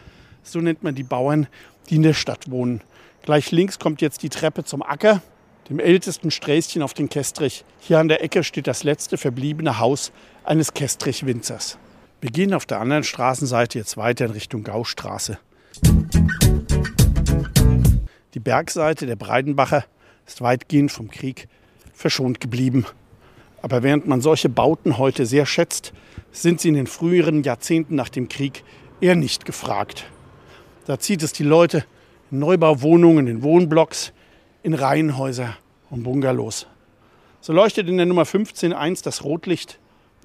so 0.44 0.60
nennt 0.60 0.84
man 0.84 0.96
die 0.96 1.04
Bauern, 1.04 1.48
die 1.90 1.96
in 1.96 2.04
der 2.04 2.14
Stadt 2.14 2.52
wohnen. 2.52 2.82
Gleich 3.22 3.52
links 3.52 3.80
kommt 3.80 4.02
jetzt 4.02 4.24
die 4.24 4.30
Treppe 4.30 4.66
zum 4.66 4.84
Acker, 4.84 5.22
dem 5.70 5.80
ältesten 5.80 6.30
Sträßchen 6.30 6.82
auf 6.82 6.94
den 6.94 7.08
Kestrich. 7.08 7.64
Hier 7.80 8.00
an 8.00 8.10
der 8.10 8.22
Ecke 8.22 8.44
steht 8.44 8.68
das 8.68 8.84
letzte 8.84 9.18
verbliebene 9.18 9.80
Haus 9.80 10.12
eines 10.44 10.74
Kestrich-Winzers. 10.74 11.78
Wir 12.20 12.32
gehen 12.32 12.54
auf 12.54 12.66
der 12.66 12.82
anderen 12.82 13.04
Straßenseite 13.04 13.78
jetzt 13.80 13.96
weiter 13.96 14.26
in 14.26 14.32
Richtung 14.32 14.64
Gaustraße. 14.64 15.38
Die 18.34 18.40
Bergseite 18.40 19.06
der 19.06 19.16
Breidenbacher 19.16 19.86
ist 20.26 20.42
weitgehend 20.42 20.92
vom 20.92 21.10
Krieg 21.10 21.48
verschont 21.94 22.40
geblieben. 22.40 22.86
Aber 23.62 23.82
während 23.84 24.08
man 24.08 24.20
solche 24.20 24.50
Bauten 24.50 24.98
heute 24.98 25.26
sehr 25.26 25.46
schätzt, 25.46 25.94
sind 26.32 26.60
sie 26.60 26.68
in 26.70 26.74
den 26.74 26.88
früheren 26.88 27.44
Jahrzehnten 27.44 27.96
nach 27.96 28.10
dem 28.10 28.28
Krieg 28.28 28.64
eher 29.00 29.16
nicht 29.16 29.46
gefragt. 29.46 30.06
Da 30.86 31.00
zieht 31.00 31.24
es 31.24 31.32
die 31.32 31.44
Leute 31.44 31.86
in 32.30 32.40
Neubauwohnungen, 32.40 33.28
in 33.28 33.42
Wohnblocks, 33.44 34.12
in 34.64 34.74
Reihenhäuser 34.74 35.56
und 35.90 36.04
Bungalows. 36.04 36.68
So 37.40 37.54
leuchtet 37.54 37.88
in 37.88 37.98
der 37.98 38.06
Nummer 38.06 38.24
15.1 38.24 39.04
das 39.04 39.24
Rotlicht 39.24 39.80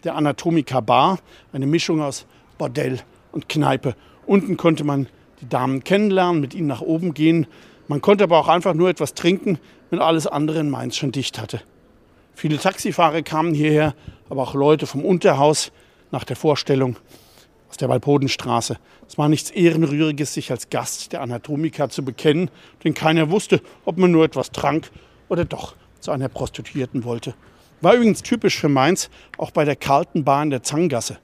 der 0.05 0.15
Anatomika 0.15 0.81
Bar, 0.81 1.19
eine 1.53 1.67
Mischung 1.67 2.01
aus 2.01 2.27
Bordell 2.57 3.01
und 3.33 3.49
Kneipe. 3.49 3.95
Unten 4.27 4.57
konnte 4.57 4.85
man 4.85 5.09
die 5.41 5.49
Damen 5.49 5.85
kennenlernen, 5.85 6.41
mit 6.41 6.55
ihnen 6.55 6.67
nach 6.67 6.81
oben 6.81 7.15
gehen. 7.15 7.47
Man 7.89 8.03
konnte 8.03 8.25
aber 8.25 8.39
auch 8.39 8.49
einfach 8.49 8.75
nur 8.75 8.91
etwas 8.91 9.15
trinken, 9.15 9.59
wenn 9.91 9.99
alles 9.99 10.27
andere 10.27 10.61
in 10.61 10.71
Mainz 10.71 10.97
schon 10.97 11.11
dicht 11.11 11.41
hatte. 11.41 11.63
Viele 12.35 12.59
Taxifahrer 12.59 13.23
kamen 13.23 13.55
hierher, 13.55 13.95
aber 14.29 14.43
auch 14.43 14.55
Leute 14.55 14.87
vom 14.87 15.05
Unterhaus 15.05 15.73
nach 16.11 16.25
der 16.25 16.37
Vorstellung 16.37 16.97
aus 17.71 17.79
der 17.79 17.89
Walpodenstraße. 17.89 18.79
Es 19.09 19.19
war 19.19 19.29
nichts 19.29 19.51
Ehrenrühriges, 19.51 20.35
sich 20.35 20.51
als 20.51 20.69
Gast 20.69 21.13
der 21.13 21.23
Anatomika 21.23 21.89
zu 21.89 22.05
bekennen, 22.05 22.51
denn 22.85 22.95
keiner 22.95 23.31
wusste, 23.31 23.63
ob 23.87 23.97
man 23.99 24.11
nur 24.11 24.25
etwas 24.25 24.51
trank 24.53 24.91
oder 25.29 25.47
doch 25.47 25.75
zu 26.01 26.11
einer 26.11 26.29
Prostituierten 26.29 27.05
wollte. 27.05 27.35
War 27.81 27.95
übrigens 27.95 28.23
typisch 28.23 28.59
für 28.59 28.69
Mainz, 28.69 29.09
auch 29.39 29.51
bei 29.51 29.65
der 29.65 29.77
Carlton 29.77 30.25
der 30.51 30.63
Zangasse. 30.63 31.19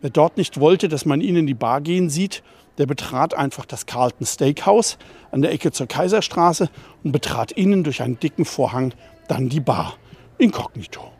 Wer 0.00 0.10
dort 0.10 0.36
nicht 0.36 0.60
wollte, 0.60 0.88
dass 0.88 1.06
man 1.06 1.20
ihn 1.20 1.36
in 1.36 1.46
die 1.46 1.54
Bar 1.54 1.80
gehen 1.80 2.10
sieht, 2.10 2.42
der 2.78 2.86
betrat 2.86 3.34
einfach 3.34 3.66
das 3.66 3.86
Carlton 3.86 4.26
Steakhouse 4.26 4.98
an 5.30 5.42
der 5.42 5.52
Ecke 5.52 5.72
zur 5.72 5.86
Kaiserstraße 5.86 6.68
und 7.02 7.12
betrat 7.12 7.52
innen 7.52 7.84
durch 7.84 8.02
einen 8.02 8.18
dicken 8.18 8.44
Vorhang 8.44 8.92
dann 9.28 9.48
die 9.48 9.60
Bar. 9.60 9.94
Inkognito. 10.38 11.12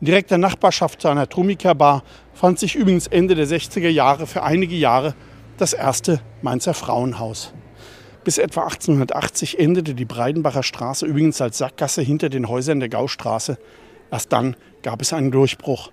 In 0.00 0.06
direkter 0.06 0.38
Nachbarschaft 0.38 1.00
zur 1.00 1.10
Anatomika 1.10 1.74
Bar 1.74 2.02
fand 2.34 2.58
sich 2.58 2.74
übrigens 2.74 3.06
Ende 3.06 3.34
der 3.34 3.46
60er 3.46 3.88
Jahre 3.88 4.26
für 4.26 4.42
einige 4.42 4.76
Jahre 4.76 5.14
das 5.56 5.72
erste 5.72 6.20
Mainzer 6.42 6.74
Frauenhaus. 6.74 7.54
Bis 8.24 8.38
etwa 8.38 8.64
1880 8.64 9.58
endete 9.58 9.94
die 9.94 10.04
Breidenbacher 10.04 10.62
Straße 10.62 11.06
übrigens 11.06 11.40
als 11.40 11.58
Sackgasse 11.58 12.02
hinter 12.02 12.28
den 12.28 12.48
Häusern 12.48 12.80
der 12.80 12.88
Gaustraße. 12.88 13.56
Erst 14.10 14.32
dann 14.32 14.56
gab 14.82 15.00
es 15.00 15.12
einen 15.12 15.30
Durchbruch. 15.30 15.90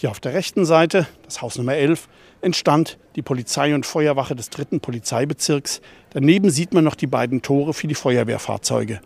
Hier 0.00 0.12
auf 0.12 0.20
der 0.20 0.32
rechten 0.32 0.64
Seite, 0.64 1.08
das 1.24 1.42
Haus 1.42 1.58
Nummer 1.58 1.74
11, 1.74 2.08
entstand 2.40 2.98
die 3.16 3.22
Polizei- 3.22 3.74
und 3.74 3.84
Feuerwache 3.84 4.36
des 4.36 4.48
dritten 4.48 4.78
Polizeibezirks. 4.78 5.80
Daneben 6.10 6.50
sieht 6.50 6.72
man 6.72 6.84
noch 6.84 6.94
die 6.94 7.08
beiden 7.08 7.42
Tore 7.42 7.74
für 7.74 7.88
die 7.88 7.96
Feuerwehrfahrzeuge. 7.96 9.00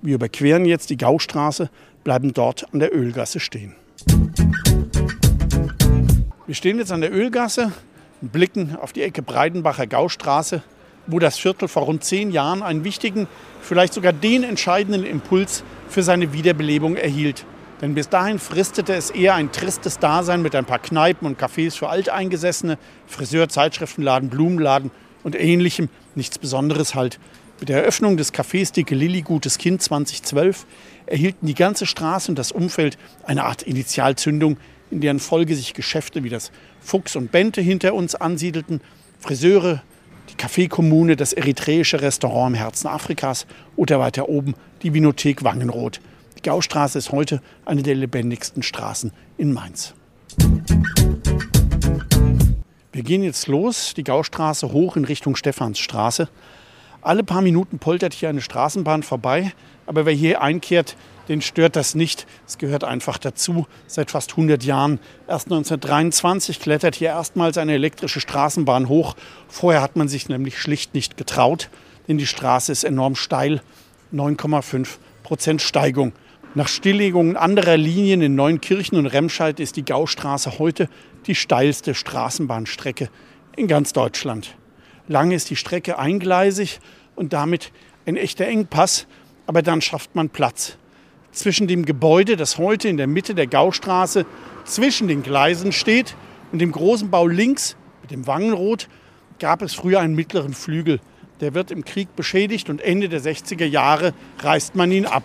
Wir 0.00 0.14
überqueren 0.14 0.64
jetzt 0.64 0.88
die 0.88 0.96
Gaustraße, 0.96 1.68
bleiben 2.02 2.32
dort 2.32 2.64
an 2.72 2.78
der 2.78 2.96
Ölgasse 2.96 3.40
stehen. 3.40 3.74
Wir 6.46 6.54
stehen 6.54 6.78
jetzt 6.78 6.92
an 6.92 7.02
der 7.02 7.12
Ölgasse 7.12 7.70
und 8.22 8.32
blicken 8.32 8.76
auf 8.76 8.94
die 8.94 9.02
Ecke 9.02 9.20
Breidenbacher 9.20 9.86
Gaustraße. 9.86 10.62
wo 11.08 11.18
das 11.18 11.36
Viertel 11.36 11.68
vor 11.68 11.82
rund 11.82 12.04
zehn 12.04 12.30
Jahren 12.30 12.62
einen 12.62 12.84
wichtigen, 12.84 13.26
vielleicht 13.60 13.92
sogar 13.92 14.14
den 14.14 14.44
entscheidenden 14.44 15.04
Impuls 15.04 15.62
für 15.88 16.02
seine 16.02 16.32
Wiederbelebung 16.32 16.96
erhielt. 16.96 17.44
Denn 17.82 17.96
bis 17.96 18.08
dahin 18.08 18.38
fristete 18.38 18.94
es 18.94 19.10
eher 19.10 19.34
ein 19.34 19.50
tristes 19.50 19.98
Dasein 19.98 20.40
mit 20.40 20.54
ein 20.54 20.64
paar 20.64 20.78
Kneipen 20.78 21.26
und 21.26 21.40
Cafés 21.40 21.76
für 21.76 21.88
Alteingesessene, 21.88 22.78
Friseur, 23.08 23.48
Zeitschriftenladen, 23.48 24.30
Blumenladen 24.30 24.92
und 25.24 25.34
ähnlichem. 25.34 25.88
Nichts 26.14 26.38
Besonderes 26.38 26.94
halt. 26.94 27.18
Mit 27.58 27.68
der 27.68 27.78
Eröffnung 27.78 28.16
des 28.16 28.32
Cafés 28.32 28.72
Dicke 28.72 28.94
Lilly 28.94 29.22
Gutes 29.22 29.58
Kind 29.58 29.82
2012 29.82 30.64
erhielten 31.06 31.46
die 31.46 31.54
ganze 31.54 31.84
Straße 31.86 32.30
und 32.30 32.38
das 32.38 32.52
Umfeld 32.52 32.98
eine 33.24 33.42
Art 33.42 33.64
Initialzündung, 33.64 34.58
in 34.92 35.00
deren 35.00 35.18
Folge 35.18 35.56
sich 35.56 35.74
Geschäfte 35.74 36.22
wie 36.22 36.28
das 36.28 36.52
Fuchs 36.80 37.16
und 37.16 37.32
Bente 37.32 37.60
hinter 37.60 37.94
uns 37.94 38.14
ansiedelten, 38.14 38.80
Friseure, 39.18 39.82
die 40.30 40.36
Kaffeekommune, 40.36 41.16
das 41.16 41.32
eritreische 41.32 42.00
Restaurant 42.00 42.54
im 42.54 42.60
Herzen 42.60 42.86
Afrikas 42.86 43.46
oder 43.74 43.98
weiter 43.98 44.28
oben 44.28 44.54
die 44.82 44.94
Vinothek 44.94 45.42
Wangenroth. 45.42 46.00
Die 46.42 46.48
Gaustraße 46.48 46.98
ist 46.98 47.12
heute 47.12 47.40
eine 47.64 47.84
der 47.84 47.94
lebendigsten 47.94 48.64
Straßen 48.64 49.12
in 49.38 49.52
Mainz. 49.52 49.94
Wir 52.90 53.02
gehen 53.04 53.22
jetzt 53.22 53.46
los, 53.46 53.94
die 53.94 54.02
Gaustraße 54.02 54.72
hoch 54.72 54.96
in 54.96 55.04
Richtung 55.04 55.36
Stephansstraße. 55.36 56.28
Alle 57.00 57.22
paar 57.22 57.42
Minuten 57.42 57.78
poltert 57.78 58.12
hier 58.12 58.28
eine 58.28 58.40
Straßenbahn 58.40 59.04
vorbei, 59.04 59.52
aber 59.86 60.04
wer 60.04 60.12
hier 60.12 60.42
einkehrt, 60.42 60.96
den 61.28 61.42
stört 61.42 61.76
das 61.76 61.94
nicht. 61.94 62.26
Es 62.44 62.58
gehört 62.58 62.82
einfach 62.82 63.18
dazu. 63.18 63.68
Seit 63.86 64.10
fast 64.10 64.32
100 64.32 64.64
Jahren. 64.64 64.98
Erst 65.28 65.46
1923 65.46 66.58
klettert 66.58 66.96
hier 66.96 67.10
erstmals 67.10 67.56
eine 67.56 67.74
elektrische 67.74 68.20
Straßenbahn 68.20 68.88
hoch. 68.88 69.14
Vorher 69.46 69.80
hat 69.80 69.94
man 69.94 70.08
sich 70.08 70.28
nämlich 70.28 70.58
schlicht 70.58 70.92
nicht 70.92 71.16
getraut, 71.16 71.70
denn 72.08 72.18
die 72.18 72.26
Straße 72.26 72.72
ist 72.72 72.82
enorm 72.82 73.14
steil. 73.14 73.62
9,5 74.12 74.98
Prozent 75.22 75.62
Steigung. 75.62 76.12
Nach 76.54 76.68
Stilllegungen 76.68 77.38
anderer 77.38 77.78
Linien 77.78 78.20
in 78.20 78.34
Neunkirchen 78.34 78.98
und 78.98 79.06
Remscheid 79.06 79.58
ist 79.58 79.76
die 79.76 79.86
Gaustraße 79.86 80.58
heute 80.58 80.90
die 81.26 81.34
steilste 81.34 81.94
Straßenbahnstrecke 81.94 83.08
in 83.56 83.68
ganz 83.68 83.94
Deutschland. 83.94 84.54
Lange 85.08 85.34
ist 85.34 85.48
die 85.48 85.56
Strecke 85.56 85.98
eingleisig 85.98 86.80
und 87.14 87.32
damit 87.32 87.72
ein 88.04 88.18
echter 88.18 88.46
Engpass, 88.46 89.06
aber 89.46 89.62
dann 89.62 89.80
schafft 89.80 90.14
man 90.14 90.28
Platz. 90.28 90.76
Zwischen 91.30 91.68
dem 91.68 91.86
Gebäude, 91.86 92.36
das 92.36 92.58
heute 92.58 92.88
in 92.88 92.98
der 92.98 93.06
Mitte 93.06 93.34
der 93.34 93.46
Gaustraße 93.46 94.26
zwischen 94.64 95.08
den 95.08 95.22
Gleisen 95.22 95.72
steht, 95.72 96.14
und 96.52 96.58
dem 96.58 96.72
großen 96.72 97.10
Bau 97.10 97.28
links 97.28 97.76
mit 98.02 98.10
dem 98.10 98.26
Wangenrot 98.26 98.88
gab 99.38 99.62
es 99.62 99.72
früher 99.72 100.00
einen 100.00 100.14
mittleren 100.14 100.52
Flügel. 100.52 101.00
Der 101.40 101.54
wird 101.54 101.70
im 101.70 101.82
Krieg 101.82 102.14
beschädigt 102.14 102.68
und 102.68 102.82
Ende 102.82 103.08
der 103.08 103.22
60er 103.22 103.64
Jahre 103.64 104.12
reißt 104.40 104.74
man 104.74 104.92
ihn 104.92 105.06
ab 105.06 105.22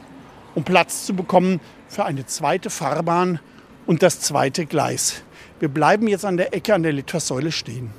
um 0.58 0.64
Platz 0.64 1.06
zu 1.06 1.14
bekommen 1.14 1.62
für 1.88 2.06
eine 2.06 2.26
zweite 2.26 2.72
Fahrbahn 2.72 3.40
und 3.86 4.02
das 4.02 4.22
zweite 4.22 4.66
Gleis. 4.66 5.22
Wir 5.60 5.70
bleiben 5.70 6.08
jetzt 6.08 6.26
an 6.26 6.36
der 6.36 6.52
Ecke 6.56 6.74
an 6.74 6.82
der 6.82 6.94
Litfaßsäule 6.94 7.52
stehen. 7.52 7.92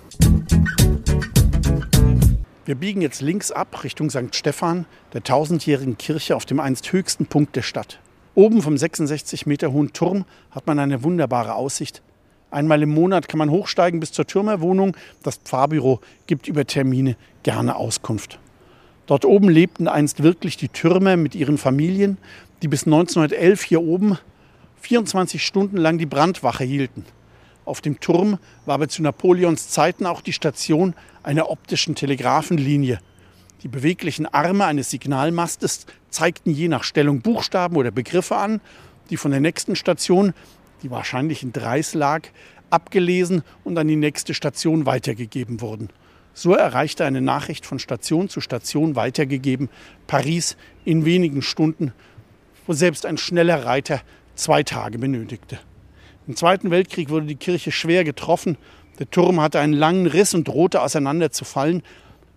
Wir 2.65 2.75
biegen 2.75 3.01
jetzt 3.01 3.21
links 3.21 3.53
ab 3.53 3.85
Richtung 3.85 4.11
St. 4.11 4.35
Stephan, 4.35 4.87
der 5.13 5.23
tausendjährigen 5.23 5.99
Kirche 5.99 6.35
auf 6.35 6.47
dem 6.47 6.59
einst 6.59 6.91
höchsten 6.91 7.27
Punkt 7.27 7.55
der 7.55 7.63
Stadt. 7.63 8.01
Oben 8.35 8.61
vom 8.61 8.77
66 8.77 9.47
Meter 9.47 9.71
hohen 9.71 9.93
Turm 9.93 10.25
hat 10.51 10.67
man 10.67 10.81
eine 10.81 11.05
wunderbare 11.05 11.55
Aussicht. 11.55 12.03
Einmal 12.51 12.83
im 12.83 12.91
Monat 12.91 13.29
kann 13.29 13.39
man 13.39 13.51
hochsteigen 13.51 14.01
bis 14.01 14.11
zur 14.11 14.27
Türmerwohnung. 14.27 14.97
Das 15.23 15.37
Pfarrbüro 15.37 16.01
gibt 16.27 16.49
über 16.49 16.67
Termine 16.67 17.15
gerne 17.45 17.77
Auskunft. 17.77 18.41
Dort 19.09 19.25
oben 19.25 19.49
lebten 19.49 19.89
einst 19.89 20.23
wirklich 20.23 20.59
die 20.59 20.69
Türmer 20.69 21.17
mit 21.17 21.35
ihren 21.35 21.57
Familien, 21.57 22.19
die 22.63 22.69
bis 22.69 22.85
1911 22.85 23.63
hier 23.63 23.83
oben 23.83 24.19
24 24.81 25.45
Stunden 25.45 25.77
lang 25.77 25.99
die 25.99 26.07
Brandwache 26.07 26.65
hielten. 26.65 27.05
Auf 27.65 27.81
dem 27.81 28.01
Turm 28.01 28.39
war 28.65 28.77
aber 28.77 28.89
zu 28.89 29.03
Napoleons 29.03 29.69
Zeiten 29.69 30.07
auch 30.07 30.23
die 30.23 30.33
Station 30.33 30.95
einer 31.23 31.51
optischen 31.51 31.95
Telegrafenlinie. 31.95 32.99
Die 33.63 33.69
beweglichen 33.69 34.27
Arme 34.27 34.65
eines 34.65 34.91
Signalmastes 34.91 35.87
zeigten 36.11 36.51
je 36.51 36.69
nach 36.69 36.85
Stellung 36.85 37.21
Buchstaben 37.21 37.77
oder 37.77 37.91
Begriffe 37.91 38.37
an, 38.37 38.61
die 39.11 39.17
von 39.17 39.33
der 39.33 39.41
nächsten 39.41 39.77
Station, 39.77 40.33
die 40.83 40.91
wahrscheinlich 40.91 41.43
in 41.43 41.53
Dreis 41.53 41.95
lag, 41.95 42.29
abgelesen 42.71 43.43
und 43.65 43.79
an 43.79 43.89
die 43.89 43.97
nächste 43.97 44.33
Station 44.35 44.87
weitergegeben 44.87 45.61
wurden. 45.61 45.89
So 46.35 46.55
erreichte 46.55 47.05
eine 47.05 47.21
Nachricht 47.21 47.67
von 47.67 47.81
Station 47.81 48.29
zu 48.29 48.41
Station 48.41 48.95
weitergegeben 48.95 49.69
Paris 50.07 50.57
in 50.85 51.05
wenigen 51.05 51.43
Stunden, 51.43 51.93
wo 52.69 52.75
selbst 52.75 53.07
ein 53.07 53.19
schneller 53.19 53.65
Reiter 53.65 54.03
zwei 54.37 54.63
Tage 54.63 54.99
benötigte. 54.99 55.59
Im 56.29 56.37
Zweiten 56.37 56.71
Weltkrieg 56.71 57.09
wurde 57.09 57.27
die 57.27 57.35
Kirche 57.35 57.73
schwer 57.73 58.05
getroffen. 58.05 58.59
Der 58.99 59.11
Turm 59.11 59.41
hatte 59.41 59.59
einen 59.59 59.73
langen 59.73 60.07
Riss 60.07 60.35
und 60.35 60.47
drohte 60.47 60.83
auseinanderzufallen. 60.83 61.83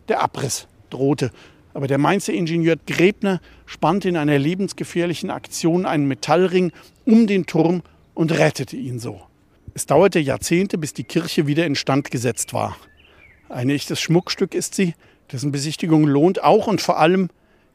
Der 0.07 0.23
Abriss 0.23 0.67
drohte. 0.89 1.31
Aber 1.73 1.87
der 1.87 1.97
Mainzer 1.97 2.33
Ingenieur 2.33 2.77
Grebner 2.87 3.41
spannte 3.65 4.07
in 4.07 4.15
einer 4.15 4.39
lebensgefährlichen 4.39 5.29
Aktion 5.29 5.85
einen 5.85 6.07
Metallring 6.07 6.71
um 7.05 7.27
den 7.27 7.45
Turm 7.45 7.83
und 8.13 8.31
rettete 8.31 8.77
ihn 8.77 8.99
so. 8.99 9.21
Es 9.73 9.85
dauerte 9.85 10.19
Jahrzehnte, 10.19 10.77
bis 10.77 10.93
die 10.93 11.03
Kirche 11.03 11.45
wieder 11.47 11.65
instand 11.65 12.09
gesetzt 12.09 12.53
war. 12.53 12.77
Ein 13.49 13.69
echtes 13.69 13.99
Schmuckstück 13.99 14.53
ist 14.53 14.75
sie, 14.75 14.95
dessen 15.31 15.51
Besichtigung 15.51 16.05
lohnt 16.05 16.41
auch 16.41 16.67
und 16.67 16.79
vor 16.81 16.99
allem 16.99 17.29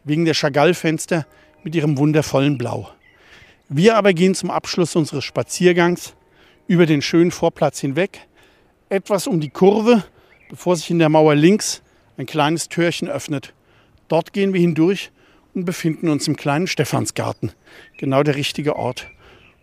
wegen 0.05 0.25
der 0.25 0.35
Chagall-Fenster 0.35 1.27
mit 1.62 1.75
ihrem 1.75 1.99
wundervollen 1.99 2.59
Blau. 2.59 2.90
Wir 3.69 3.97
aber 3.97 4.12
gehen 4.12 4.35
zum 4.35 4.51
Abschluss 4.51 4.95
unseres 4.95 5.25
Spaziergangs 5.25 6.14
über 6.69 6.87
den 6.87 7.03
schönen 7.03 7.31
Vorplatz 7.31 7.81
hinweg, 7.81 8.21
etwas 8.88 9.27
um 9.27 9.40
die 9.40 9.51
Kurve, 9.51 10.05
bevor 10.49 10.77
sich 10.77 10.90
in 10.90 10.99
der 10.99 11.09
Mauer 11.09 11.35
links 11.35 11.83
ein 12.16 12.27
kleines 12.27 12.69
Türchen 12.69 13.09
öffnet. 13.09 13.53
Dort 14.09 14.33
gehen 14.33 14.53
wir 14.53 14.61
hindurch 14.61 15.11
und 15.55 15.64
befinden 15.64 16.09
uns 16.09 16.29
im 16.29 16.37
kleinen 16.37 16.66
Stephansgarten. 16.66 17.53
Genau 17.99 18.23
der 18.23 18.37
richtige 18.37 18.77
Ort, 18.77 19.09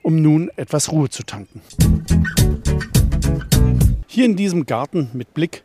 um 0.02 0.22
nun 0.22 0.52
etwas 0.58 0.92
Ruhe 0.92 1.10
zu 1.10 1.24
tanken. 1.24 1.62
Hier 4.08 4.26
in 4.26 4.36
diesem 4.36 4.66
Garten 4.66 5.10
mit 5.14 5.34
Blick 5.34 5.64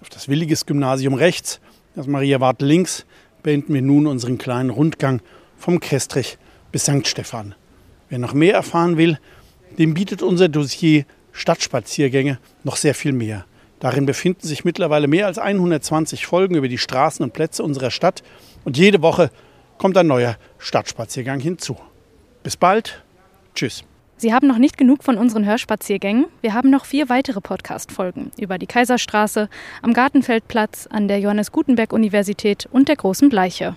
auf 0.00 0.08
das 0.08 0.28
Williges 0.28 0.64
Gymnasium 0.64 1.14
rechts, 1.14 1.60
das 1.94 2.06
Maria 2.06 2.40
Wart 2.40 2.62
links, 2.62 3.04
beenden 3.42 3.74
wir 3.74 3.82
nun 3.82 4.06
unseren 4.06 4.38
kleinen 4.38 4.70
Rundgang 4.70 5.20
vom 5.60 5.78
Kestrich 5.78 6.38
bis 6.72 6.84
St. 6.84 7.06
Stephan. 7.06 7.54
Wer 8.08 8.18
noch 8.18 8.32
mehr 8.32 8.54
erfahren 8.54 8.96
will, 8.96 9.18
dem 9.78 9.94
bietet 9.94 10.22
unser 10.22 10.48
Dossier 10.48 11.04
Stadtspaziergänge 11.32 12.38
noch 12.64 12.76
sehr 12.76 12.94
viel 12.94 13.12
mehr. 13.12 13.44
Darin 13.78 14.06
befinden 14.06 14.46
sich 14.46 14.64
mittlerweile 14.64 15.06
mehr 15.06 15.26
als 15.26 15.38
120 15.38 16.26
Folgen 16.26 16.56
über 16.56 16.68
die 16.68 16.78
Straßen 16.78 17.22
und 17.22 17.32
Plätze 17.32 17.62
unserer 17.62 17.90
Stadt 17.90 18.22
und 18.64 18.76
jede 18.76 19.00
Woche 19.02 19.30
kommt 19.78 19.96
ein 19.96 20.06
neuer 20.06 20.36
Stadtspaziergang 20.58 21.40
hinzu. 21.40 21.76
Bis 22.42 22.56
bald. 22.56 23.02
Tschüss. 23.54 23.84
Sie 24.16 24.34
haben 24.34 24.46
noch 24.46 24.58
nicht 24.58 24.76
genug 24.76 25.02
von 25.02 25.16
unseren 25.16 25.46
Hörspaziergängen. 25.46 26.26
Wir 26.42 26.52
haben 26.52 26.68
noch 26.68 26.84
vier 26.84 27.08
weitere 27.08 27.40
Podcast-Folgen 27.40 28.32
über 28.38 28.58
die 28.58 28.66
Kaiserstraße, 28.66 29.48
am 29.80 29.94
Gartenfeldplatz, 29.94 30.86
an 30.86 31.08
der 31.08 31.20
Johannes 31.20 31.52
Gutenberg 31.52 31.92
Universität 31.92 32.68
und 32.70 32.88
der 32.88 32.96
Großen 32.96 33.30
Bleiche. 33.30 33.76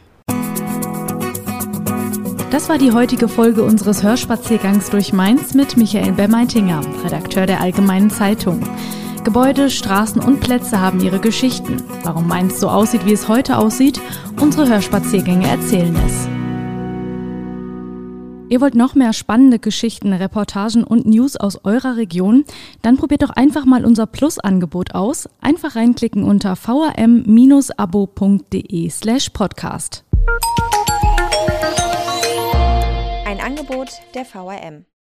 Das 2.54 2.70
war 2.70 2.78
die 2.78 2.92
heutige 2.92 3.28
Folge 3.28 3.64
unseres 3.64 4.04
Hörspaziergangs 4.04 4.92
durch 4.92 5.12
Mainz 5.12 5.56
mit 5.56 5.76
Michael 5.76 6.12
Bermeitinger, 6.12 6.82
Redakteur 7.04 7.48
der 7.48 7.62
Allgemeinen 7.62 8.12
Zeitung. 8.12 8.62
Gebäude, 9.24 9.72
Straßen 9.72 10.22
und 10.22 10.40
Plätze 10.40 10.80
haben 10.80 11.02
ihre 11.02 11.18
Geschichten. 11.18 11.78
Warum 12.04 12.28
Mainz 12.28 12.60
so 12.60 12.70
aussieht, 12.70 13.08
wie 13.08 13.14
es 13.14 13.28
heute 13.28 13.58
aussieht, 13.58 14.00
unsere 14.40 14.70
Hörspaziergänge 14.70 15.48
erzählen 15.48 15.96
es. 16.06 16.28
Ihr 18.50 18.62
wollt 18.62 18.76
noch 18.76 18.94
mehr 18.94 19.14
spannende 19.14 19.58
Geschichten, 19.58 20.14
Reportagen 20.14 20.84
und 20.84 21.08
News 21.08 21.36
aus 21.38 21.66
eurer 21.66 21.98
Region? 21.98 22.46
Dann 22.84 22.98
probiert 22.98 23.24
doch 23.24 23.32
einfach 23.32 23.66
mal 23.66 23.84
unser 23.84 24.06
Plus-Angebot 24.06 24.94
aus. 24.94 25.28
Einfach 25.42 25.76
reinklicken 25.76 26.24
unter 26.24 26.56
vrm-abo.de 26.56 27.10
slash 28.92 29.30
podcast. 29.30 30.04
Angebot 33.44 34.02
der 34.16 34.24
VRM. 34.24 34.86